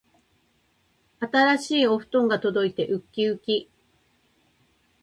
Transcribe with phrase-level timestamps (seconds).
[1.19, 3.69] 新しいお布団が届いてうっきうき